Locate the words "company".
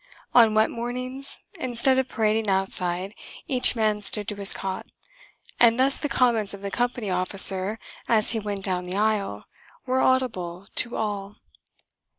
6.71-7.11